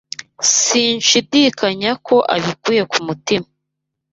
Sinshidikanya 0.61 1.91
ko 2.07 2.15
abikuye 2.35 2.81
ku 2.91 2.97
mutima. 3.07 3.47